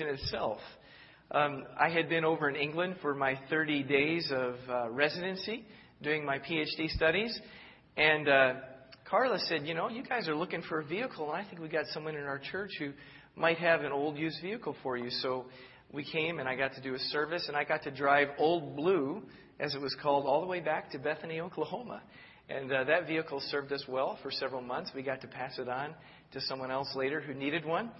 [0.00, 0.58] in itself.
[1.30, 5.64] Um, I had been over in England for my 30 days of uh, residency
[6.02, 7.38] doing my PhD studies,
[7.96, 8.54] and uh,
[9.08, 11.68] Carla said, You know, you guys are looking for a vehicle, and I think we
[11.68, 12.90] got someone in our church who
[13.36, 15.10] might have an old used vehicle for you.
[15.10, 15.44] So
[15.92, 18.74] we came, and I got to do a service, and I got to drive Old
[18.74, 19.22] Blue,
[19.60, 22.02] as it was called, all the way back to Bethany, Oklahoma.
[22.48, 24.90] And uh, that vehicle served us well for several months.
[24.94, 25.94] We got to pass it on
[26.32, 27.90] to someone else later who needed one.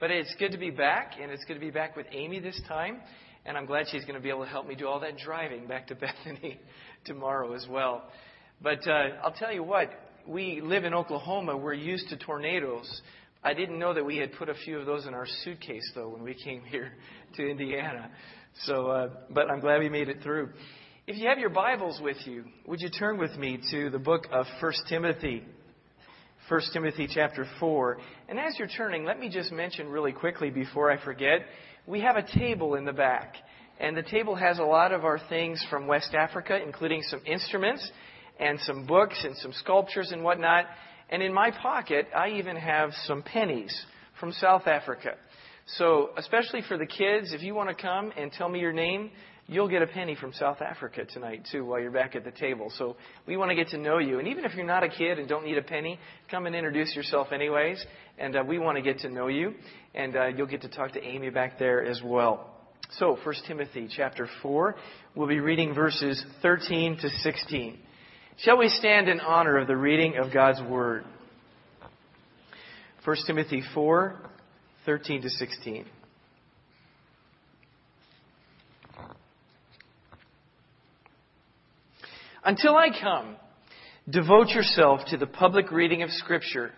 [0.00, 2.60] But it's good to be back, and it's good to be back with Amy this
[2.66, 3.00] time.
[3.46, 5.66] And I'm glad she's going to be able to help me do all that driving
[5.66, 5.94] back to
[6.24, 6.60] Bethany
[7.04, 8.02] tomorrow as well.
[8.60, 9.90] But uh, I'll tell you what,
[10.26, 11.56] we live in Oklahoma.
[11.56, 13.02] We're used to tornadoes.
[13.42, 16.08] I didn't know that we had put a few of those in our suitcase, though,
[16.08, 16.92] when we came here
[17.36, 18.10] to Indiana.
[18.62, 20.50] So, uh, but I'm glad we made it through.
[21.06, 24.26] If you have your Bibles with you, would you turn with me to the book
[24.32, 25.44] of 1 Timothy?
[26.48, 27.96] 1 Timothy chapter 4.
[28.28, 31.46] And as you're turning, let me just mention really quickly before I forget,
[31.86, 33.36] we have a table in the back.
[33.80, 37.90] And the table has a lot of our things from West Africa, including some instruments
[38.38, 40.66] and some books and some sculptures and whatnot.
[41.08, 43.74] And in my pocket, I even have some pennies
[44.20, 45.14] from South Africa.
[45.78, 49.10] So, especially for the kids, if you want to come and tell me your name,
[49.46, 52.72] you'll get a penny from South Africa tonight, too, while you're back at the table.
[52.76, 54.18] So we want to get to know you.
[54.18, 55.98] And even if you're not a kid and don't need a penny,
[56.30, 57.84] come and introduce yourself anyways.
[58.18, 59.54] And uh, we want to get to know you.
[59.94, 62.50] And uh, you'll get to talk to Amy back there as well.
[62.98, 64.76] So, 1 Timothy chapter 4,
[65.14, 67.78] we'll be reading verses 13 to 16.
[68.38, 71.04] Shall we stand in honor of the reading of God's Word?
[73.04, 74.16] 1 Timothy 4,
[74.86, 75.86] 13 to 16.
[82.44, 83.36] Until I come,
[84.08, 86.72] devote yourself to the public reading of Scripture,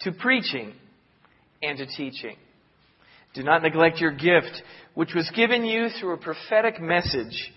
[0.00, 0.74] to preaching,
[1.62, 2.36] and to teaching.
[3.32, 4.62] Do not neglect your gift,
[4.92, 7.50] which was given you through a prophetic message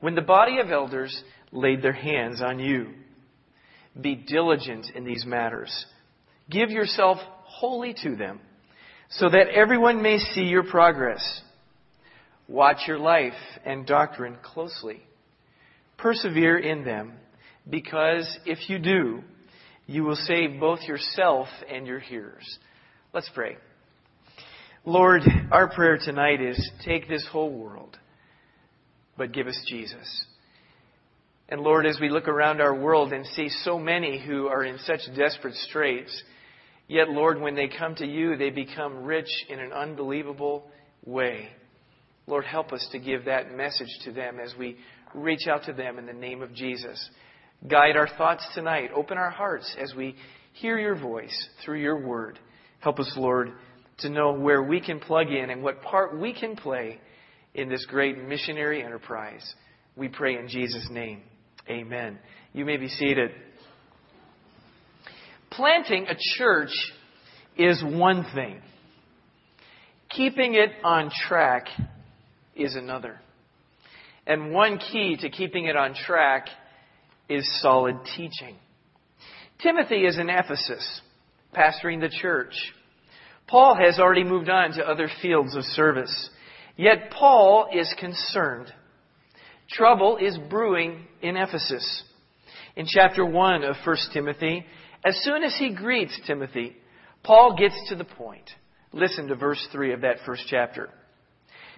[0.00, 2.88] when the body of elders laid their hands on you.
[3.98, 5.86] Be diligent in these matters.
[6.50, 8.40] Give yourself wholly to them,
[9.08, 11.40] so that everyone may see your progress.
[12.46, 13.32] Watch your life
[13.64, 15.02] and doctrine closely
[15.98, 17.12] Persevere in them,
[17.68, 19.22] because if you do,
[19.86, 22.58] you will save both yourself and your hearers.
[23.12, 23.56] Let's pray.
[24.84, 27.96] Lord, our prayer tonight is take this whole world,
[29.16, 30.26] but give us Jesus.
[31.48, 34.78] And Lord, as we look around our world and see so many who are in
[34.78, 36.22] such desperate straits,
[36.88, 40.66] yet, Lord, when they come to you, they become rich in an unbelievable
[41.04, 41.50] way.
[42.26, 44.76] Lord, help us to give that message to them as we
[45.14, 47.10] reach out to them in the name of Jesus.
[47.68, 48.90] Guide our thoughts tonight.
[48.94, 50.16] Open our hearts as we
[50.54, 52.38] hear your voice through your word.
[52.80, 53.52] Help us, Lord,
[53.98, 57.00] to know where we can plug in and what part we can play
[57.54, 59.54] in this great missionary enterprise.
[59.96, 61.22] We pray in Jesus' name.
[61.68, 62.18] Amen.
[62.52, 63.30] You may be seated.
[65.50, 66.72] Planting a church
[67.56, 68.60] is one thing.
[70.10, 71.66] Keeping it on track
[72.56, 73.20] is another.
[74.26, 76.46] And one key to keeping it on track
[77.28, 78.56] is solid teaching.
[79.62, 81.00] Timothy is in Ephesus,
[81.54, 82.54] pastoring the church.
[83.46, 86.30] Paul has already moved on to other fields of service.
[86.76, 88.72] Yet Paul is concerned.
[89.68, 92.02] Trouble is brewing in Ephesus.
[92.76, 94.64] In chapter 1 of 1 Timothy,
[95.04, 96.76] as soon as he greets Timothy,
[97.22, 98.50] Paul gets to the point.
[98.92, 100.88] Listen to verse 3 of that first chapter.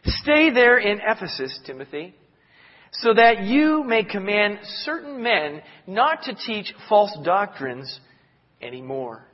[0.07, 2.15] Stay there in Ephesus, Timothy
[2.93, 8.01] so that you may command certain men not to teach false doctrines
[8.63, 9.27] anymore.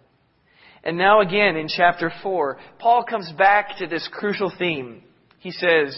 [0.84, 5.02] And now again in chapter 4, Paul comes back to this crucial theme.
[5.38, 5.96] He says,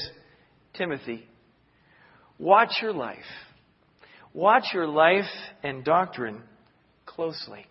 [0.74, 1.26] Timothy,
[2.38, 3.18] watch your life.
[4.34, 5.30] Watch your life
[5.62, 6.42] and doctrine
[7.06, 7.66] closely.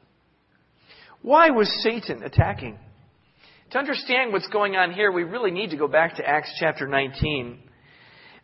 [1.22, 2.80] Why was Satan attacking?
[3.74, 6.88] To understand what's going on here, we really need to go back to Acts chapter
[6.88, 7.58] 19.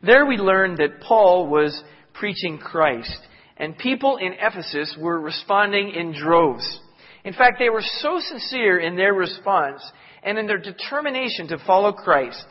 [0.02, 1.84] There we learn that Paul was
[2.16, 3.16] preaching Christ,
[3.56, 6.80] and people in Ephesus were responding in droves.
[7.24, 9.84] In fact, they were so sincere in their response
[10.24, 12.48] and in their determination to follow Christ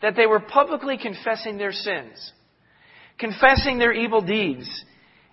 [0.00, 2.32] that they were publicly confessing their sins,
[3.18, 4.66] confessing their evil deeds.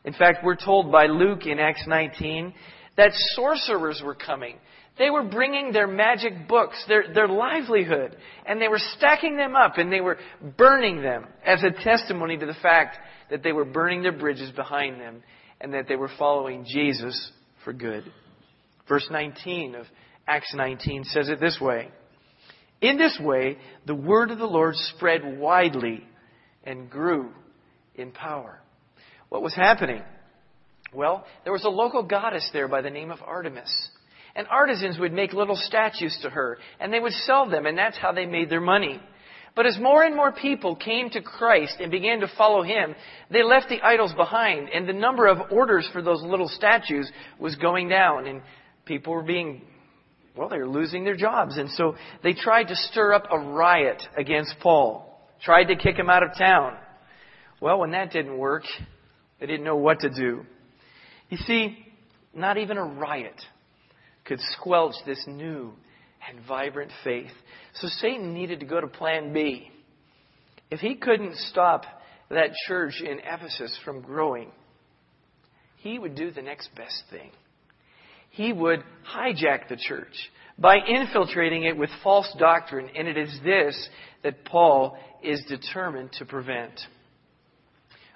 [0.03, 2.53] In fact, we're told by Luke in Acts 19
[2.97, 4.57] that sorcerers were coming
[4.97, 8.15] they were bringing their magic books, their, their livelihood,
[8.45, 10.17] and they were stacking them up and they were
[10.57, 12.97] burning them as a testimony to the fact
[13.29, 15.23] that they were burning their bridges behind them
[15.59, 17.31] and that they were following Jesus
[17.63, 18.03] for good.
[18.87, 19.85] Verse 19 of
[20.27, 21.89] Acts 19 says it this way
[22.81, 26.05] In this way, the word of the Lord spread widely
[26.63, 27.31] and grew
[27.95, 28.59] in power.
[29.29, 30.03] What was happening?
[30.93, 33.89] Well, there was a local goddess there by the name of Artemis.
[34.35, 37.97] And artisans would make little statues to her, and they would sell them, and that's
[37.97, 39.01] how they made their money.
[39.55, 42.95] But as more and more people came to Christ and began to follow him,
[43.29, 47.55] they left the idols behind, and the number of orders for those little statues was
[47.57, 48.41] going down, and
[48.85, 49.63] people were being,
[50.37, 51.57] well, they were losing their jobs.
[51.57, 56.09] And so they tried to stir up a riot against Paul, tried to kick him
[56.09, 56.77] out of town.
[57.59, 58.63] Well, when that didn't work,
[59.41, 60.45] they didn't know what to do.
[61.29, 61.77] You see,
[62.33, 63.39] not even a riot
[64.25, 65.73] could squelch this new
[66.27, 67.31] and vibrant faith.
[67.75, 69.71] So Satan needed to go to plan B.
[70.69, 71.83] If he couldn't stop
[72.29, 74.51] that church in Ephesus from growing,
[75.77, 77.31] he would do the next best thing.
[78.29, 78.83] He would
[79.13, 80.13] hijack the church
[80.57, 83.89] by infiltrating it with false doctrine, and it is this
[84.23, 86.79] that Paul is determined to prevent.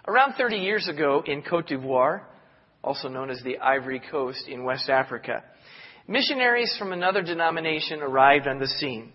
[0.07, 2.21] Around 30 years ago in Cote d'Ivoire,
[2.83, 5.43] also known as the Ivory Coast in West Africa,
[6.07, 9.11] Missionaries from another denomination arrived on the scene.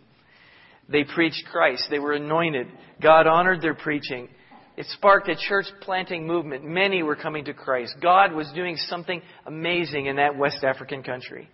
[0.89, 1.87] They preached Christ.
[1.89, 2.67] They were anointed.
[3.01, 4.29] God honored their preaching.
[4.77, 6.65] It sparked a church planting movement.
[6.65, 7.95] Many were coming to Christ.
[8.03, 11.49] God was doing something amazing in that West African country.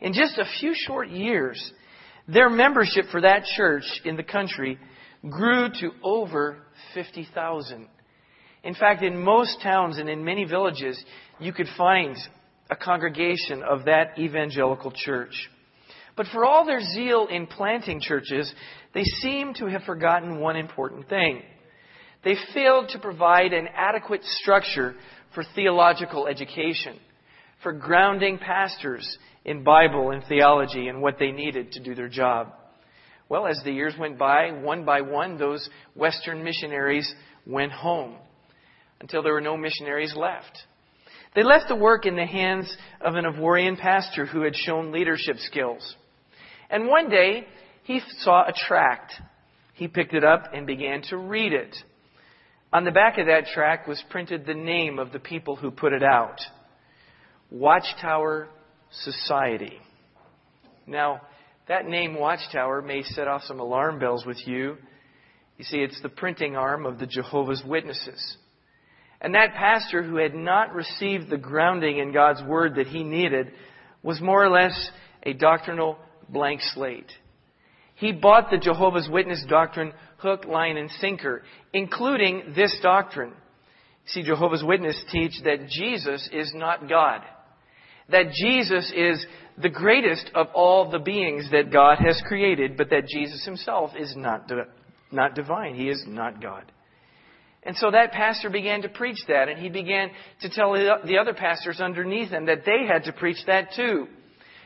[0.00, 1.72] In just a few short years,
[2.26, 4.78] their membership for that church in the country
[5.28, 6.58] grew to over
[6.94, 7.88] 50,000.
[8.64, 11.02] In fact, in most towns and in many villages,
[11.38, 12.16] you could find
[12.70, 15.50] a congregation of that evangelical church.
[16.16, 18.52] But for all their zeal in planting churches,
[18.94, 21.42] they seem to have forgotten one important thing.
[22.22, 24.94] They failed to provide an adequate structure
[25.34, 26.98] for theological education,
[27.62, 32.52] for grounding pastors in Bible and theology and what they needed to do their job.
[33.28, 37.12] Well, as the years went by, one by one, those Western missionaries
[37.46, 38.16] went home
[39.00, 40.58] until there were no missionaries left.
[41.34, 45.36] They left the work in the hands of an Ivorian pastor who had shown leadership
[45.38, 45.96] skills.
[46.70, 47.46] And one day,
[47.82, 49.12] he saw a tract.
[49.74, 51.74] He picked it up and began to read it.
[52.72, 55.92] On the back of that tract was printed the name of the people who put
[55.92, 56.40] it out
[57.50, 58.48] Watchtower
[58.90, 59.78] Society.
[60.86, 61.20] Now,
[61.68, 64.76] that name Watchtower may set off some alarm bells with you.
[65.56, 68.36] You see, it's the printing arm of the Jehovah's Witnesses.
[69.24, 73.52] And that pastor who had not received the grounding in God's Word that he needed
[74.02, 74.90] was more or less
[75.22, 75.96] a doctrinal
[76.28, 77.10] blank slate.
[77.94, 81.42] He bought the Jehovah's Witness doctrine hook, line, and sinker,
[81.72, 83.32] including this doctrine.
[84.08, 87.22] See, Jehovah's Witness teach that Jesus is not God.
[88.10, 89.24] That Jesus is
[89.56, 94.14] the greatest of all the beings that God has created, but that Jesus himself is
[94.14, 94.52] not,
[95.10, 95.76] not divine.
[95.76, 96.70] He is not God.
[97.66, 100.10] And so that pastor began to preach that, and he began
[100.42, 104.06] to tell the other pastors underneath him that they had to preach that too.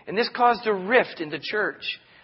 [0.07, 1.83] And this caused a rift in the church.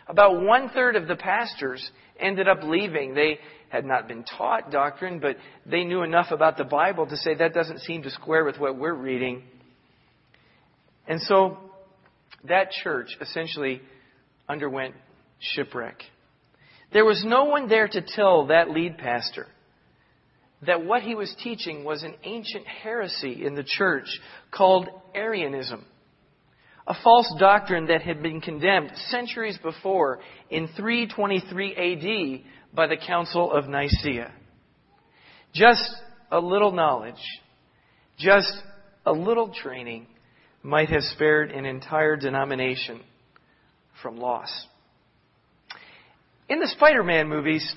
[0.09, 3.15] About one third of the pastors ended up leaving.
[3.15, 3.39] They
[3.69, 7.55] had not been taught doctrine, but they knew enough about the Bible to say that
[7.55, 9.45] doesn't seem to square with what we're reading.
[11.07, 11.59] And so
[12.45, 13.81] that church essentially
[14.49, 14.95] underwent
[15.39, 16.03] shipwreck.
[16.93, 19.47] There was no one there to tell that lead pastor
[20.67, 24.07] that what he was teaching was an ancient heresy in the church
[24.51, 25.85] called Arianism,
[26.87, 33.53] a false doctrine that had been condemned centuries before in 323 AD by the Council
[33.53, 34.33] of Nicaea.
[35.55, 35.89] Just
[36.31, 37.23] a little knowledge,
[38.19, 38.53] just
[39.07, 40.07] a little training
[40.63, 43.01] might have spared an entire denomination
[44.03, 44.67] from loss.
[46.49, 47.75] In the Spider Man movies,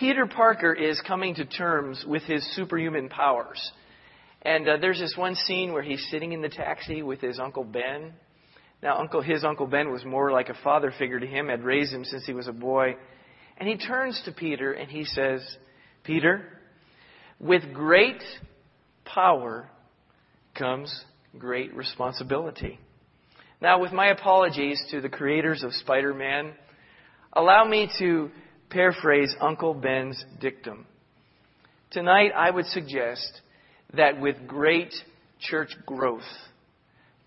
[0.00, 3.60] Peter Parker is coming to terms with his superhuman powers.
[4.40, 7.64] And uh, there's this one scene where he's sitting in the taxi with his Uncle
[7.64, 8.14] Ben.
[8.82, 11.92] Now, Uncle, his Uncle Ben was more like a father figure to him, had raised
[11.92, 12.96] him since he was a boy.
[13.58, 15.42] And he turns to Peter and he says,
[16.02, 16.46] Peter,
[17.38, 18.22] with great
[19.04, 19.68] power
[20.56, 21.04] comes
[21.38, 22.80] great responsibility.
[23.60, 26.54] Now, with my apologies to the creators of Spider Man,
[27.34, 28.30] allow me to
[28.70, 30.86] paraphrase Uncle Ben's dictum.
[31.90, 33.40] Tonight, I would suggest
[33.94, 34.94] that with great
[35.40, 36.22] church growth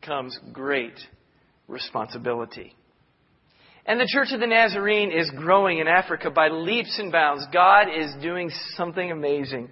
[0.01, 0.97] comes great
[1.67, 2.75] responsibility.
[3.85, 7.45] And the Church of the Nazarene is growing in Africa by leaps and bounds.
[7.51, 9.69] God is doing something amazing.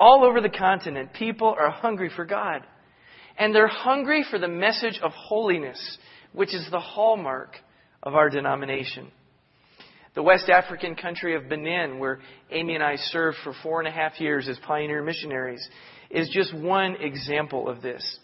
[0.00, 2.62] All over the continent, people are hungry for God.
[3.38, 5.98] And they're hungry for the message of holiness,
[6.32, 7.56] which is the hallmark
[8.02, 9.12] of our denomination.
[10.16, 12.20] The West African country of Benin, where
[12.50, 15.68] Amy and I served for four and a half years as pioneer missionaries,
[16.10, 18.18] is just one example of this.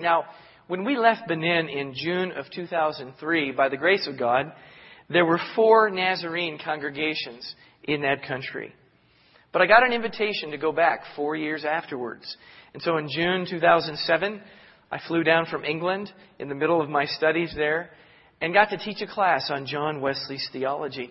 [0.00, 0.24] Now,
[0.66, 4.52] when we left Benin in June of 2003, by the grace of God,
[5.08, 8.74] there were four Nazarene congregations in that country.
[9.52, 12.36] But I got an invitation to go back four years afterwards.
[12.74, 14.40] And so in June 2007,
[14.90, 16.10] I flew down from England
[16.40, 17.90] in the middle of my studies there
[18.40, 21.10] and got to teach a class on John Wesley's theology.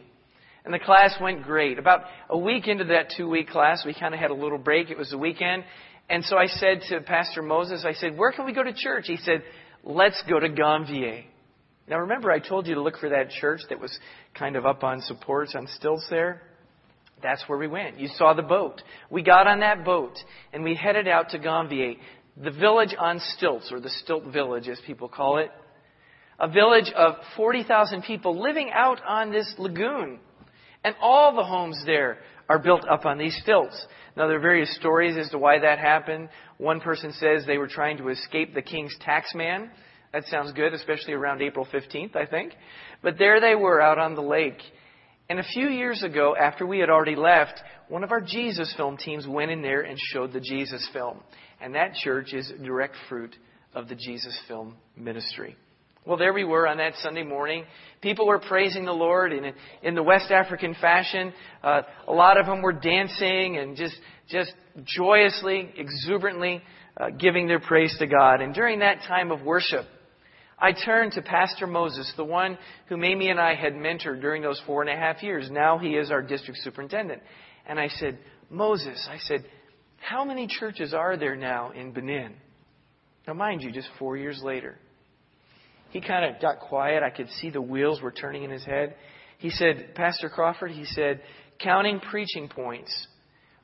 [0.64, 1.78] And the class went great.
[1.78, 4.90] About a week into that two week class, we kind of had a little break.
[4.90, 5.64] It was the weekend.
[6.10, 9.06] And so I said to Pastor Moses, I said, Where can we go to church?
[9.08, 9.44] He said,
[9.84, 11.26] Let's go to Ganvie.
[11.88, 13.98] Now remember, I told you to look for that church that was
[14.34, 16.42] kind of up on supports on stilts there?
[17.22, 18.00] That's where we went.
[18.00, 18.82] You saw the boat.
[19.10, 20.14] We got on that boat
[20.52, 21.98] and we headed out to Ganvie,
[22.38, 25.52] the village on stilts, or the stilt village as people call it.
[26.40, 30.20] A village of 40,000 people living out on this lagoon.
[30.84, 33.86] And all the homes there are built up on these stilts.
[34.16, 36.30] Now, there are various stories as to why that happened.
[36.58, 39.70] One person says they were trying to escape the king's taxman.
[40.14, 42.54] That sounds good, especially around April 15th, I think.
[43.02, 44.62] But there they were out on the lake.
[45.28, 48.96] And a few years ago, after we had already left, one of our Jesus film
[48.96, 51.20] teams went in there and showed the Jesus film.
[51.60, 53.36] And that church is direct fruit
[53.74, 55.58] of the Jesus film ministry.
[56.06, 57.66] Well, there we were on that Sunday morning.
[58.02, 61.34] People were praising the Lord in, in the West African fashion.
[61.64, 63.96] Uh, a lot of them were dancing and just,
[64.30, 66.62] just joyously, exuberantly
[66.98, 68.42] uh, giving their praise to God.
[68.42, 69.86] And during that time of worship,
[70.60, 74.62] I turned to Pastor Moses, the one whom Amy and I had mentored during those
[74.68, 75.50] four and a half years.
[75.50, 77.24] Now he is our district superintendent.
[77.66, 78.20] And I said,
[78.52, 79.44] Moses, I said,
[79.98, 82.36] how many churches are there now in Benin?
[83.28, 84.78] Now, mind you, just four years later.
[85.96, 87.04] He kind of got quiet.
[87.04, 88.96] I could see the wheels were turning in his head.
[89.38, 91.22] He said, Pastor Crawford, he said,
[91.58, 93.08] counting preaching points,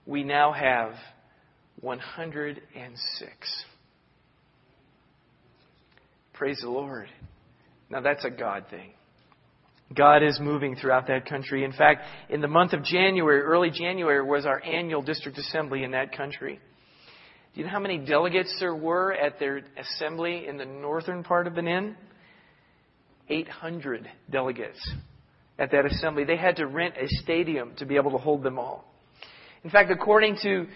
[0.05, 0.93] we now have
[1.81, 3.65] 106.
[6.31, 7.09] Praise the Lord.
[7.89, 8.93] Now that's a God thing.
[9.93, 11.65] God is moving throughout that country.
[11.65, 15.91] In fact, in the month of January, early January, was our annual district assembly in
[15.91, 16.61] that country.
[17.53, 21.45] Do you know how many delegates there were at their assembly in the northern part
[21.45, 21.97] of Benin?
[23.29, 24.79] 800 delegates
[25.59, 26.23] at that assembly.
[26.23, 28.85] They had to rent a stadium to be able to hold them all.
[29.63, 30.67] In fact, according to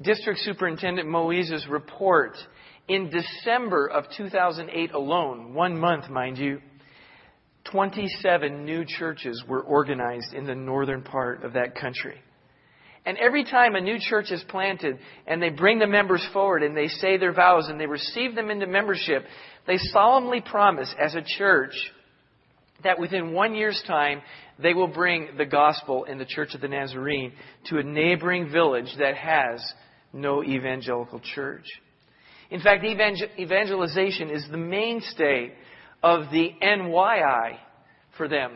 [0.00, 2.36] District Superintendent Moise's report,
[2.88, 6.60] in December of 2008 alone, one month, mind you,
[7.70, 12.20] 27 new churches were organized in the northern part of that country.
[13.04, 16.76] And every time a new church is planted and they bring the members forward and
[16.76, 19.24] they say their vows and they receive them into membership,
[19.66, 21.74] they solemnly promise as a church
[22.84, 24.22] that within one year's time,
[24.60, 27.32] they will bring the gospel in the Church of the Nazarene
[27.66, 29.60] to a neighboring village that has
[30.12, 31.64] no evangelical church.
[32.50, 35.52] In fact, evangelization is the mainstay
[36.02, 37.56] of the NYI
[38.16, 38.52] for them.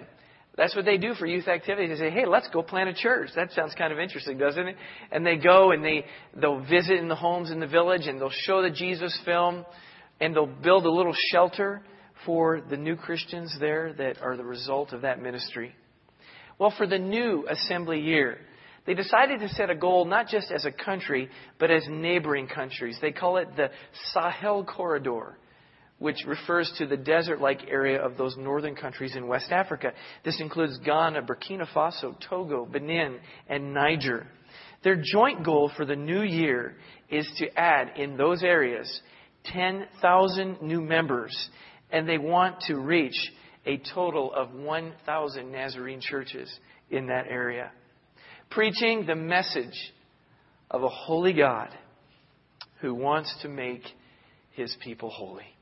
[0.56, 1.98] That's what they do for youth activities.
[1.98, 4.76] They say, "Hey, let's go plant a church." That sounds kind of interesting, doesn't it?
[5.10, 8.30] And they go and they they'll visit in the homes in the village and they'll
[8.30, 9.66] show the Jesus film
[10.20, 11.82] and they'll build a little shelter
[12.25, 15.75] for the new Christians there that are the result of that ministry?
[16.58, 18.38] Well, for the new assembly year,
[18.86, 22.96] they decided to set a goal not just as a country, but as neighboring countries.
[23.00, 23.70] They call it the
[24.14, 25.36] Sahel Corridor,
[25.98, 29.92] which refers to the desert like area of those northern countries in West Africa.
[30.24, 34.26] This includes Ghana, Burkina Faso, Togo, Benin, and Niger.
[34.84, 36.76] Their joint goal for the new year
[37.08, 39.00] is to add in those areas
[39.44, 41.34] 10,000 new members
[41.90, 43.16] and they want to reach
[43.64, 46.52] a total of 1,000 Nazarene churches
[46.90, 47.70] in that area.
[48.50, 49.92] Preaching the message
[50.70, 51.68] of a holy God
[52.80, 53.82] who wants to make
[54.52, 55.55] his people holy.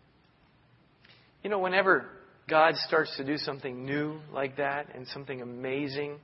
[1.45, 2.07] You know, whenever
[2.49, 6.17] God starts to do something new like that and something amazing,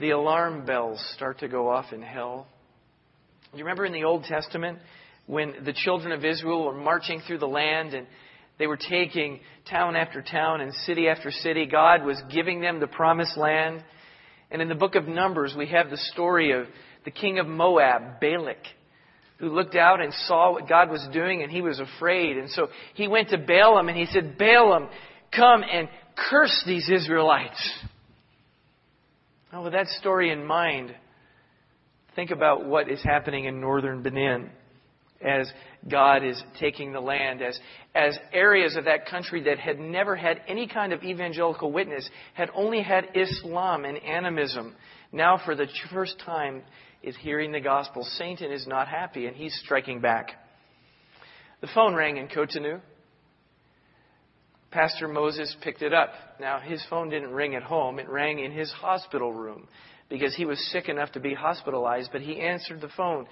[0.00, 2.48] the alarm bells start to go off in hell.
[3.54, 4.80] You remember in the Old Testament
[5.26, 8.08] when the children of Israel were marching through the land and
[8.58, 9.38] they were taking
[9.70, 11.64] town after town and city after city.
[11.64, 13.84] God was giving them the promised land.
[14.50, 16.66] And in the book of Numbers, we have the story of
[17.04, 18.58] the king of Moab, Balak,
[19.38, 22.38] who looked out and saw what God was doing and he was afraid.
[22.38, 24.88] And so he went to Balaam and he said, Balaam,
[25.34, 25.88] come and
[26.30, 27.72] curse these Israelites.
[29.52, 30.94] Now, with that story in mind,
[32.14, 34.50] think about what is happening in northern Benin.
[35.22, 35.50] as
[35.88, 37.58] God is taking the land, as,
[37.94, 42.50] as areas of that country that had never had any kind of evangelical witness, had
[42.54, 44.74] only had Islam and animism,
[45.12, 46.62] now for the first time
[47.06, 48.02] is hearing the gospel.
[48.18, 50.32] Satan is not happy and he's striking back.
[51.62, 52.80] The phone rang in Cotonou.
[54.72, 56.10] Pastor Moses picked it up.
[56.38, 59.68] Now, his phone didn't ring at home, it rang in his hospital room
[60.10, 63.26] because he was sick enough to be hospitalized, but he answered the phone.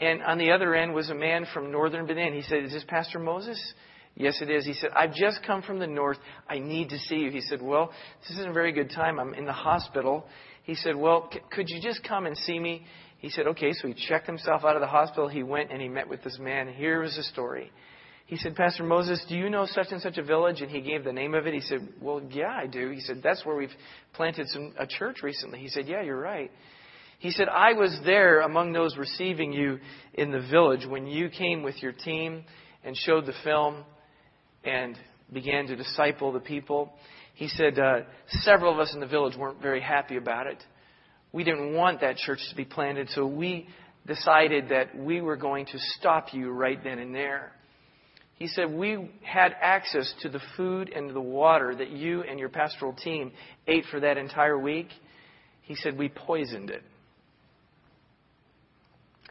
[0.00, 2.34] And on the other end was a man from northern Benin.
[2.34, 3.60] He said, Is this Pastor Moses?
[4.14, 4.66] Yes, it is.
[4.66, 6.18] He said, I've just come from the north.
[6.48, 7.30] I need to see you.
[7.30, 7.92] He said, Well,
[8.22, 9.20] this isn't a very good time.
[9.20, 10.26] I'm in the hospital.
[10.64, 12.84] He said, Well, c- could you just come and see me?
[13.18, 13.72] He said, Okay.
[13.72, 15.28] So he checked himself out of the hospital.
[15.28, 16.68] He went and he met with this man.
[16.68, 17.70] Here was the story.
[18.26, 20.62] He said, Pastor Moses, do you know such and such a village?
[20.62, 21.54] And he gave the name of it.
[21.54, 22.90] He said, Well, yeah, I do.
[22.90, 23.74] He said, That's where we've
[24.14, 25.58] planted some, a church recently.
[25.58, 26.50] He said, Yeah, you're right.
[27.18, 29.78] He said, I was there among those receiving you
[30.14, 32.44] in the village when you came with your team
[32.82, 33.84] and showed the film
[34.64, 34.98] and
[35.32, 36.92] began to disciple the people.
[37.34, 40.62] He said, uh, several of us in the village weren't very happy about it.
[41.32, 43.66] We didn't want that church to be planted, so we
[44.06, 47.52] decided that we were going to stop you right then and there.
[48.34, 52.48] He said, We had access to the food and the water that you and your
[52.48, 53.32] pastoral team
[53.66, 54.88] ate for that entire week.
[55.62, 56.82] He said, We poisoned it.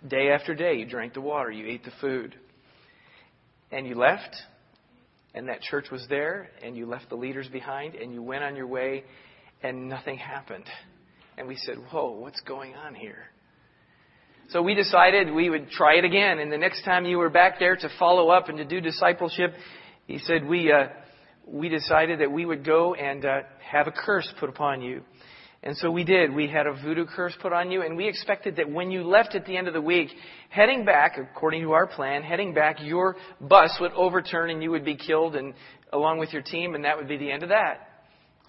[0.08, 2.36] Day after day, you drank the water, you ate the food.
[3.72, 4.36] And you left,
[5.34, 8.56] and that church was there, and you left the leaders behind, and you went on
[8.56, 9.04] your way,
[9.64, 10.66] and nothing happened.
[11.38, 13.26] And we said, Whoa, what's going on here?
[14.50, 16.40] So we decided we would try it again.
[16.40, 19.54] And the next time you were back there to follow up and to do discipleship,
[20.08, 20.88] he said, We, uh,
[21.48, 25.04] we decided that we would go and uh, have a curse put upon you.
[25.64, 26.34] And so we did.
[26.34, 29.36] We had a voodoo curse put on you, and we expected that when you left
[29.36, 30.10] at the end of the week,
[30.50, 34.84] heading back, according to our plan, heading back, your bus would overturn and you would
[34.84, 35.54] be killed and
[35.94, 37.88] along with your team, and that would be the end of that.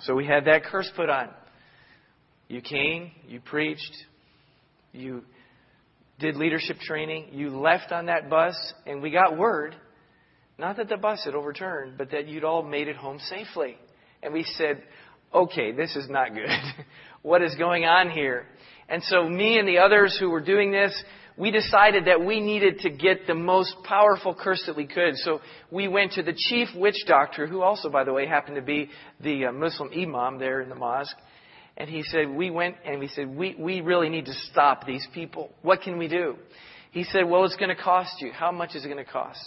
[0.00, 1.28] So we had that curse put on.
[2.48, 3.92] You came, you preached,
[4.92, 5.22] you
[6.18, 8.54] did leadership training, you left on that bus,
[8.86, 9.74] and we got word,
[10.58, 13.76] not that the bus had overturned, but that you'd all made it home safely.
[14.22, 14.82] And we said,
[15.34, 16.48] okay, this is not good.
[17.22, 18.46] what is going on here?
[18.88, 20.92] And so me and the others who were doing this,
[21.36, 25.16] we decided that we needed to get the most powerful curse that we could.
[25.16, 25.40] So
[25.70, 28.90] we went to the chief witch doctor, who also, by the way, happened to be
[29.20, 31.16] the uh, Muslim imam there in the mosque.
[31.76, 35.06] And he said, we went and we said, we, we really need to stop these
[35.14, 35.50] people.
[35.62, 36.36] What can we do?
[36.90, 38.30] He said, well, it's going to cost you.
[38.30, 39.40] How much is it going to cost?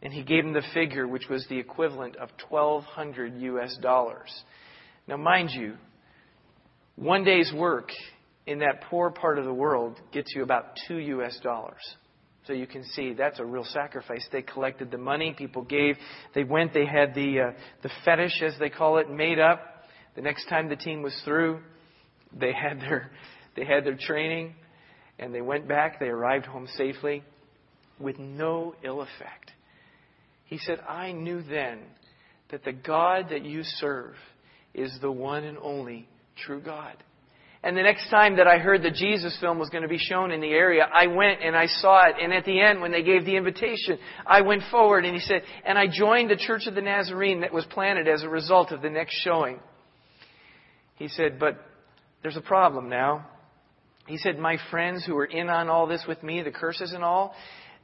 [0.00, 4.32] And he gave him the figure, which was the equivalent of 1200 US dollars.
[5.06, 5.76] Now, mind you,
[6.96, 7.90] one day's work
[8.46, 11.80] in that poor part of the world gets you about two US dollars.
[12.46, 14.26] So you can see that's a real sacrifice.
[14.32, 15.96] They collected the money, people gave,
[16.34, 19.60] they went, they had the, uh, the fetish, as they call it, made up.
[20.16, 21.60] The next time the team was through,
[22.32, 23.12] they had their,
[23.54, 24.54] they had their training,
[25.18, 27.22] and they went back, they arrived home safely
[28.00, 29.52] with no ill effect.
[30.46, 31.78] He said, I knew then
[32.50, 34.14] that the God that you serve
[34.74, 36.96] is the one and only true God.
[37.64, 40.32] And the next time that I heard the Jesus film was going to be shown
[40.32, 42.16] in the area, I went and I saw it.
[42.20, 45.42] And at the end, when they gave the invitation, I went forward and he said,
[45.64, 48.82] and I joined the Church of the Nazarene that was planted as a result of
[48.82, 49.60] the next showing.
[50.96, 51.60] He said, but
[52.22, 53.28] there's a problem now.
[54.08, 57.04] He said, my friends who were in on all this with me, the curses and
[57.04, 57.32] all,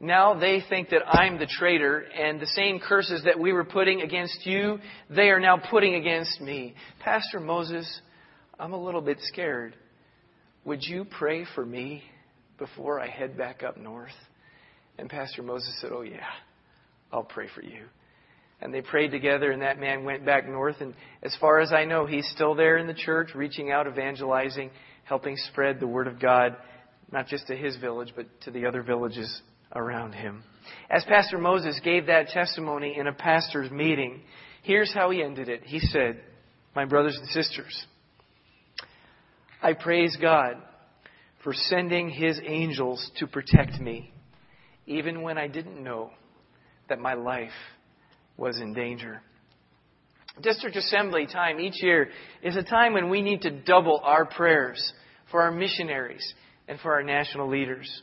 [0.01, 4.03] now they think that I'm the traitor, and the same curses that we were putting
[4.03, 4.79] against you,
[5.11, 6.75] they are now putting against me.
[7.01, 8.01] Pastor Moses,
[8.61, 9.75] I'm a little bit scared.
[10.65, 12.05] Would you pray for me
[12.59, 14.13] before I head back up north?
[14.99, 16.27] And Pastor Moses said, Oh, yeah,
[17.13, 17.87] I'll pray for you.
[18.61, 20.77] And they prayed together, and that man went back north.
[20.81, 24.71] And as far as I know, he's still there in the church, reaching out, evangelizing,
[25.05, 26.57] helping spread the word of God,
[27.11, 29.43] not just to his village, but to the other villages
[29.74, 30.42] around him.
[30.90, 34.20] As Pastor Moses gave that testimony in a pastor's meeting,
[34.62, 35.62] here's how he ended it.
[35.64, 36.20] He said,
[36.74, 37.87] My brothers and sisters,
[39.62, 40.57] I praise God
[41.42, 44.12] for sending his angels to protect me,
[44.87, 46.11] even when I didn't know
[46.88, 47.50] that my life
[48.37, 49.22] was in danger.
[50.40, 52.11] District Assembly time each year
[52.42, 54.92] is a time when we need to double our prayers
[55.31, 56.33] for our missionaries
[56.68, 58.02] and for our national leaders.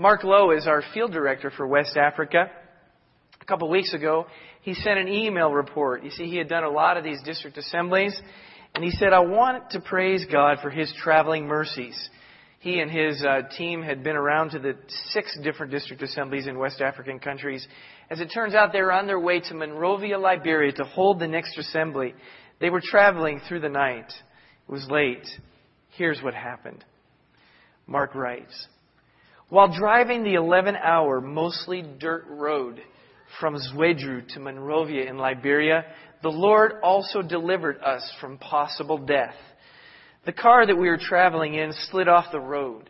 [0.00, 2.50] Mark Lowe is our field director for West Africa.
[3.38, 4.24] A couple of weeks ago,
[4.62, 6.02] he sent an email report.
[6.04, 8.18] You see, he had done a lot of these district assemblies,
[8.74, 12.08] and he said, I want to praise God for his traveling mercies.
[12.60, 14.74] He and his uh, team had been around to the
[15.10, 17.68] six different district assemblies in West African countries.
[18.08, 21.28] As it turns out, they were on their way to Monrovia, Liberia to hold the
[21.28, 22.14] next assembly.
[22.58, 24.10] They were traveling through the night.
[24.66, 25.28] It was late.
[25.90, 26.86] Here's what happened.
[27.86, 28.66] Mark writes
[29.50, 32.80] While driving the 11 hour, mostly dirt road
[33.40, 35.86] from Zwedru to Monrovia in Liberia,
[36.22, 39.34] the Lord also delivered us from possible death.
[40.24, 42.88] The car that we were traveling in slid off the road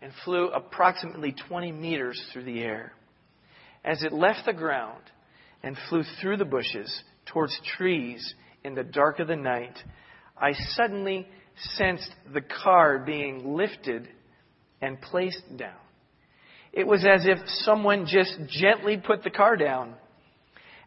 [0.00, 2.92] and flew approximately 20 meters through the air.
[3.84, 5.02] As it left the ground
[5.64, 9.76] and flew through the bushes towards trees in the dark of the night,
[10.40, 11.26] I suddenly
[11.74, 14.08] sensed the car being lifted
[14.80, 15.74] and placed down.
[16.78, 19.94] It was as if someone just gently put the car down.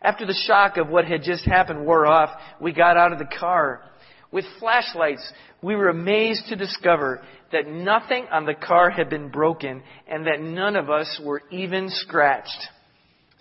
[0.01, 2.29] After the shock of what had just happened wore off,
[2.61, 3.81] we got out of the car.
[4.31, 5.29] With flashlights,
[5.61, 10.39] we were amazed to discover that nothing on the car had been broken and that
[10.39, 12.69] none of us were even scratched.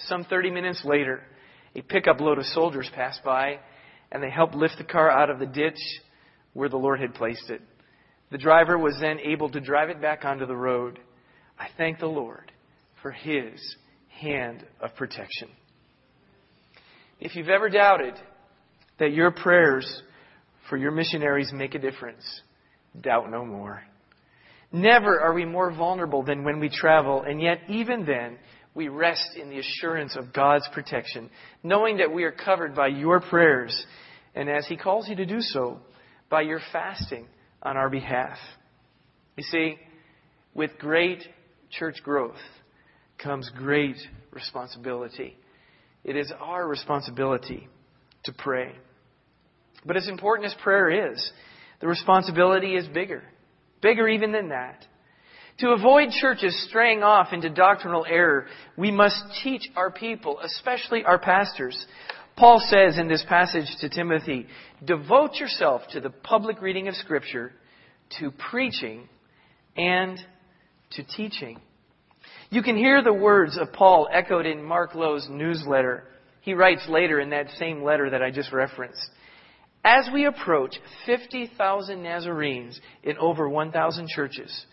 [0.09, 1.23] Some 30 minutes later,
[1.77, 3.61] a pickup load of soldiers passed by
[4.11, 5.79] and they helped lift the car out of the ditch
[6.55, 7.63] where the Lord had placed it.
[8.33, 10.99] The driver was then able to drive it back onto the road.
[11.61, 12.51] I thank the Lord
[13.03, 13.77] for his
[14.09, 15.49] hand of protection.
[17.21, 18.15] If you've ever doubted
[18.99, 20.03] that your prayers
[20.71, 22.25] for your missionaries make a difference,
[22.99, 23.83] doubt no more.
[24.73, 28.39] Never are we more vulnerable than when we travel, and yet, even then,
[28.75, 31.29] we rest in the assurance of God's protection,
[31.63, 33.85] knowing that we are covered by your prayers,
[34.35, 35.81] and as He calls you to do so,
[36.31, 37.27] by your fasting
[37.63, 38.39] on our behalf.
[39.37, 39.77] You see,
[40.55, 41.23] with great
[41.71, 42.37] church growth
[43.19, 43.97] comes great
[44.33, 45.37] responsibility.
[46.05, 47.69] It is our responsibility
[48.25, 48.73] to pray.
[49.85, 51.33] But as important as prayer is,
[51.81, 53.23] the responsibility is bigger.
[53.81, 54.85] Bigger even than that.
[55.59, 61.19] To avoid churches straying off into doctrinal error, we must teach our people, especially our
[61.19, 61.87] pastors.
[62.37, 64.47] Paul says in this passage to Timothy,
[64.85, 67.53] devote yourself to the public reading of Scripture,
[68.19, 69.09] to preaching,
[69.77, 70.19] and
[70.93, 71.61] to teaching.
[72.51, 76.05] You can hear the words of Paul echoed in Mark Lowe's newsletter.
[76.41, 79.09] He writes later in that same letter that I just referenced.
[79.85, 80.75] As we approach
[81.07, 84.67] 50,000 Nazarenes in over 1,000 churches,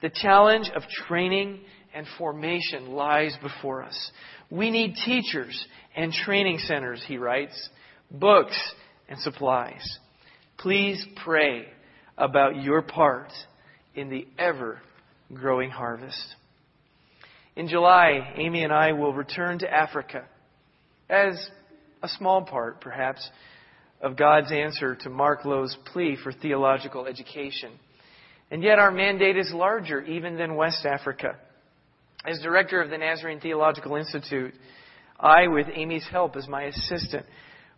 [0.00, 1.60] the challenge of training
[1.94, 4.10] and formation lies before us.
[4.50, 7.68] We need teachers and training centers, he writes,
[8.10, 8.58] books
[9.08, 9.82] and supplies.
[10.56, 11.66] Please pray
[12.16, 13.30] about your part
[13.94, 14.80] in the ever
[15.32, 16.34] growing harvest.
[17.56, 20.24] In July, Amy and I will return to Africa
[21.10, 21.34] as
[22.02, 23.28] a small part, perhaps,
[24.00, 27.72] of God's answer to Mark Lowe's plea for theological education.
[28.50, 31.36] And yet our mandate is larger even than West Africa.
[32.24, 34.54] As director of the Nazarene Theological Institute,
[35.18, 37.26] I, with Amy's help as my assistant,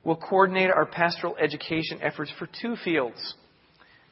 [0.04, 3.34] will coordinate our pastoral education efforts for two fields.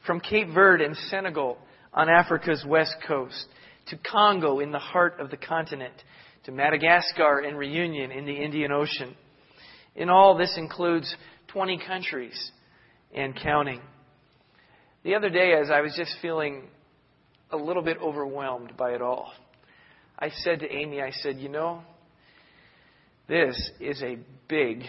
[0.06, 1.58] From Cape Verde and Senegal
[1.98, 3.46] on Africa's west coast
[3.88, 5.94] to Congo in the heart of the continent,
[6.44, 9.16] to Madagascar and Reunion in the Indian Ocean.
[9.96, 11.12] In all, this includes
[11.48, 12.52] 20 countries
[13.12, 13.80] and counting.
[15.02, 16.68] The other day, as I was just feeling
[17.50, 19.32] a little bit overwhelmed by it all,
[20.16, 21.82] I said to Amy, I said, you know,
[23.28, 24.84] this is a big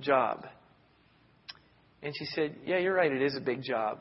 [0.00, 0.46] job.
[2.02, 4.00] And she said, Yeah, you're right, it is a big job.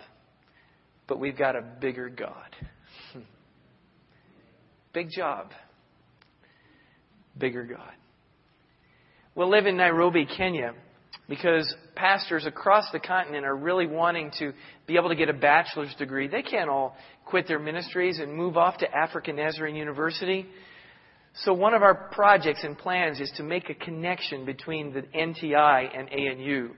[1.08, 2.56] But we've got a bigger God.
[3.14, 3.20] Hmm.
[4.94, 5.52] Big job.
[7.38, 7.92] Bigger God.
[9.34, 10.74] We'll live in Nairobi, Kenya,
[11.30, 14.52] because pastors across the continent are really wanting to
[14.88, 16.28] be able to get a bachelor's degree.
[16.28, 20.46] They can't all quit their ministries and move off to African Nazarene University.
[21.44, 25.98] So one of our projects and plans is to make a connection between the NTI
[25.98, 26.72] and ANU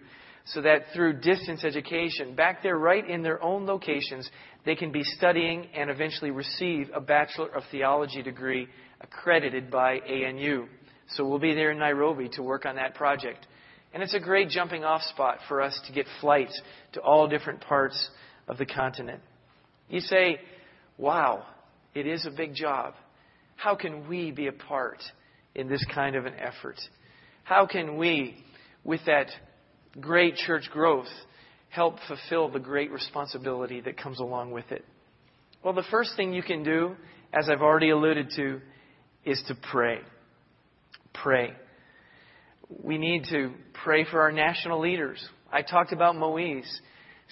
[0.46, 4.30] so that through distance education, back there right in their own locations,
[4.66, 8.68] they can be studying and eventually receive a Bachelor of Theology degree
[9.02, 10.68] accredited by ANU.
[11.10, 13.46] So we'll be there in Nairobi to work on that project.
[13.94, 16.60] And it's a great jumping off spot for us to get flights
[16.94, 18.10] to all different parts
[18.48, 19.22] of the continent.
[19.90, 20.40] You say,
[20.98, 21.46] wow,
[21.94, 22.96] it is a big job.
[23.56, 25.00] How can we be a part
[25.56, 26.80] in this kind of an effort?
[27.44, 28.44] How can we,
[28.84, 29.28] with that
[30.00, 31.08] great church growth,
[31.70, 34.86] help fulfill the great responsibility that comes along with it?
[35.64, 36.96] Well, the first thing you can do,
[37.34, 38.62] as I've already alluded to,
[39.26, 40.00] is to pray.
[41.14, 41.54] Pray.
[42.70, 43.54] We need to
[43.84, 45.24] pray for our national leaders.
[45.52, 46.82] I talked about Moise.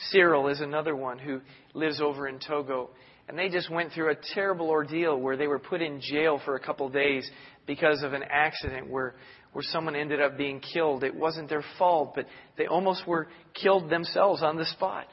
[0.09, 1.41] Cyril is another one who
[1.73, 2.89] lives over in Togo.
[3.27, 6.55] And they just went through a terrible ordeal where they were put in jail for
[6.55, 7.29] a couple of days
[7.65, 9.15] because of an accident where,
[9.53, 11.03] where someone ended up being killed.
[11.03, 12.25] It wasn't their fault, but
[12.57, 15.07] they almost were killed themselves on the spot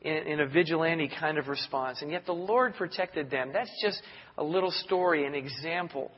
[0.00, 2.02] in, in a vigilante kind of response.
[2.02, 3.50] And yet the Lord protected them.
[3.52, 4.00] That's just
[4.38, 6.10] a little story, an example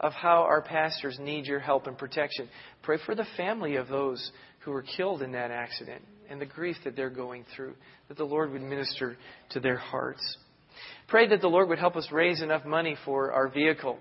[0.00, 2.48] of how our pastors need your help and protection.
[2.82, 6.76] Pray for the family of those who were killed in that accident and the grief
[6.84, 7.74] that they're going through,
[8.08, 9.16] that the Lord would minister
[9.50, 10.36] to their hearts.
[11.08, 13.98] Pray that the Lord would help us raise enough money for our vehicle.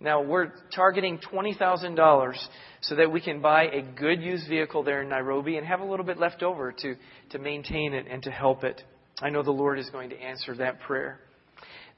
[0.00, 2.34] Now, we're targeting $20,000
[2.82, 5.84] so that we can buy a good used vehicle there in Nairobi and have a
[5.84, 6.94] little bit left over to,
[7.30, 8.80] to maintain it and to help it.
[9.20, 11.18] I know the Lord is going to answer that prayer.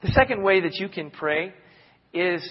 [0.01, 1.53] The second way that you can pray
[2.11, 2.41] is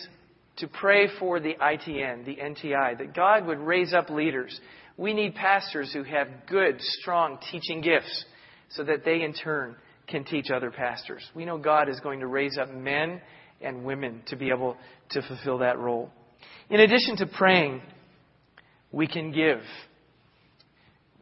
[0.59, 4.59] to pray for the ITN, the NTI, that God would raise up leaders.
[4.97, 8.25] We need pastors who have good, strong teaching gifts
[8.71, 9.75] so that they in turn
[10.07, 11.25] can teach other pastors.
[11.35, 13.21] We know God is going to raise up men
[13.61, 14.77] and women to be able
[15.11, 16.11] to fulfill that role.
[16.69, 17.83] In addition to praying,
[18.93, 19.61] we can give.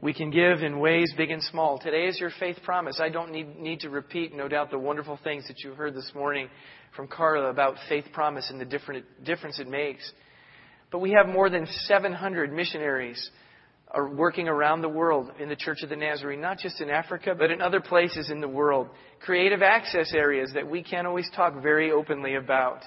[0.01, 1.79] We can give in ways big and small.
[1.79, 3.01] Today is your faith promise.
[3.03, 6.13] I don't need, need to repeat, no doubt, the wonderful things that you heard this
[6.15, 6.49] morning
[6.95, 10.13] from Carla about faith promise and the different, difference it makes.
[10.93, 13.31] But we have more than 700 missionaries
[13.91, 17.35] are working around the world in the Church of the Nazarene, not just in Africa,
[17.37, 18.89] but in other places in the world.
[19.21, 22.81] Creative access areas that we can't always talk very openly about.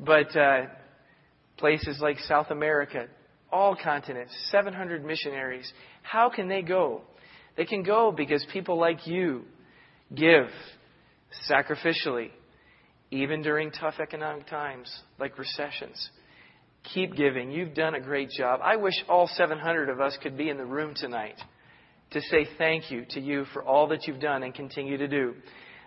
[0.00, 0.62] But uh,
[1.58, 3.06] places like South America,
[3.52, 5.70] all continents, 700 missionaries.
[6.02, 7.02] How can they go?
[7.56, 9.44] They can go because people like you
[10.14, 10.48] give
[11.50, 12.30] sacrificially,
[13.10, 16.10] even during tough economic times like recessions.
[16.92, 17.50] Keep giving.
[17.50, 18.60] You've done a great job.
[18.62, 21.36] I wish all 700 of us could be in the room tonight
[22.10, 25.34] to say thank you to you for all that you've done and continue to do.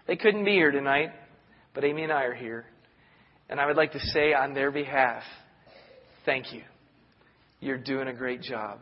[0.08, 1.10] They couldn't be here tonight,
[1.76, 2.66] but Amy and I are here.
[3.50, 5.24] And I would like to say on their behalf,
[6.26, 6.64] thank you.
[7.60, 8.80] You're doing a great job.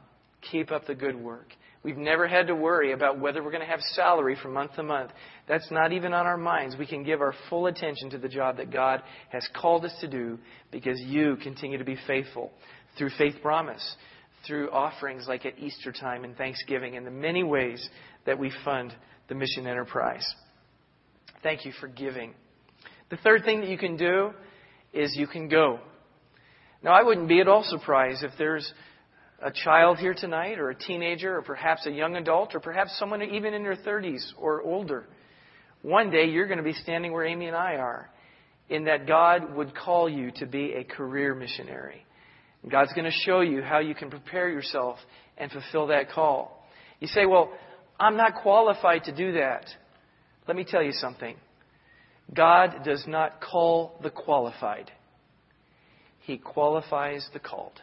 [0.52, 1.48] Keep up the good work.
[1.86, 4.82] We've never had to worry about whether we're going to have salary from month to
[4.82, 5.12] month.
[5.48, 6.76] That's not even on our minds.
[6.80, 10.08] We can give our full attention to the job that God has called us to
[10.08, 10.40] do
[10.72, 12.52] because you continue to be faithful
[12.98, 13.98] through faith promise,
[14.48, 17.88] through offerings like at Easter time and Thanksgiving, and the many ways
[18.26, 18.92] that we fund
[19.30, 20.26] the mission enterprise.
[21.44, 22.34] Thank you for giving.
[23.12, 24.32] The third thing that you can do
[24.92, 25.80] is you can go.
[26.82, 28.74] Now, I wouldn't be at all surprised if there's
[29.42, 33.22] a child here tonight, or a teenager, or perhaps a young adult, or perhaps someone
[33.22, 35.06] even in their 30s or older.
[35.82, 38.10] One day you're going to be standing where Amy and I are,
[38.70, 42.06] in that God would call you to be a career missionary.
[42.70, 44.98] God's going to show you how you can prepare yourself
[45.38, 46.66] and fulfill that call.
[47.00, 47.52] You say, Well,
[48.00, 49.66] I'm not qualified to do that.
[50.48, 51.36] Let me tell you something.
[52.34, 54.92] God does not call the qualified,
[56.22, 57.80] He qualifies the called.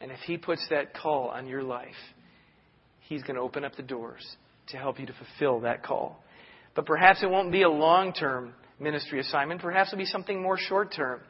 [0.00, 1.88] And if He puts that call on your life,
[3.00, 4.24] He's going to open up the doors
[4.68, 6.22] to help you to fulfill that call.
[6.74, 9.60] But perhaps it won't be a long term ministry assignment.
[9.60, 11.20] Perhaps it'll be something more short term.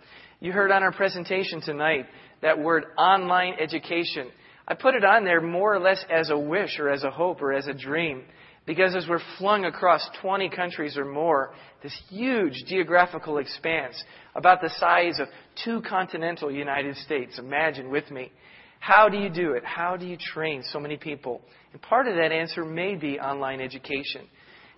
[0.41, 2.07] You heard on our presentation tonight
[2.43, 4.29] that word online education.
[4.67, 7.41] I put it on there more or less as a wish or as a hope
[7.41, 8.25] or as a dream.
[8.67, 13.97] Because as we're flung across 20 countries or more, this huge geographical expanse,
[14.35, 15.29] about the size of
[15.65, 18.31] two continental United States, imagine with me,
[18.81, 19.65] how do you do it?
[19.65, 21.41] How do you train so many people?
[21.73, 24.23] And part of that answer may be online education.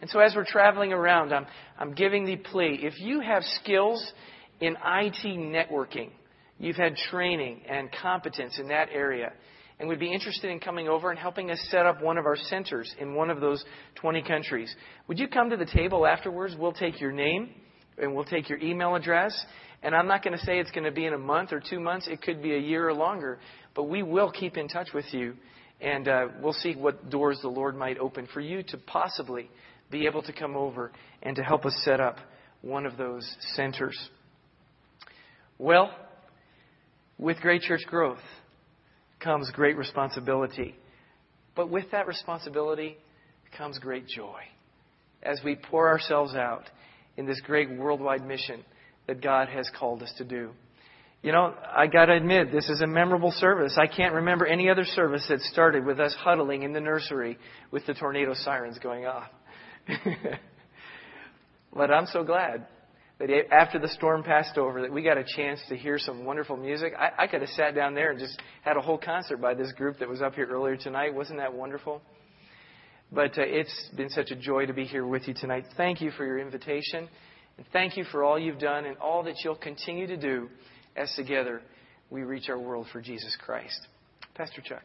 [0.01, 1.47] And so as we're traveling around, I'm,
[1.79, 2.79] I'm giving the plea.
[2.83, 4.13] If you have skills
[4.61, 6.11] in IT networking,
[6.59, 9.33] you've had training and competence in that area,
[9.79, 12.37] and would be interested in coming over and helping us set up one of our
[12.37, 13.65] centers in one of those
[13.97, 14.75] 20 countries,
[15.09, 16.55] would you come to the table afterwards?
[16.59, 17.49] We'll take your name
[17.97, 19.35] and we'll take your email address.
[19.83, 21.81] And I'm not going to say it's going to be in a month or two
[21.81, 22.07] months.
[22.09, 23.39] It could be a year or longer.
[23.75, 25.35] But we will keep in touch with you,
[25.81, 29.49] and uh, we'll see what doors the Lord might open for you to possibly
[29.91, 32.17] be able to come over and to help us set up
[32.63, 33.99] one of those centers.
[35.59, 35.95] Well,
[37.19, 38.19] with Great Church Growth
[39.21, 40.75] comes great responsibility.
[41.55, 42.97] But with that responsibility
[43.57, 44.41] comes great joy
[45.23, 46.65] as we pour ourselves out
[47.17, 48.65] in this great worldwide mission
[49.07, 50.51] that God has called us to do.
[51.23, 53.77] You know, I got to admit, this is a memorable service.
[53.77, 57.37] I can't remember any other service that started with us huddling in the nursery
[57.71, 59.29] with the tornado sirens going off.
[61.75, 62.67] but I'm so glad
[63.19, 66.57] that after the storm passed over, that we got a chance to hear some wonderful
[66.57, 66.95] music.
[66.99, 69.73] I, I could have sat down there and just had a whole concert by this
[69.73, 71.15] group that was up here earlier tonight.
[71.15, 72.01] Wasn't that wonderful?
[73.13, 75.67] But uh, it's been such a joy to be here with you tonight.
[75.77, 77.11] Thank you for your invitation.
[77.59, 80.49] And thank you for all you've done and all that you'll continue to do
[80.97, 81.63] as together
[82.11, 83.87] we reach our world for Jesus Christ.
[84.35, 84.83] Pastor Chuck.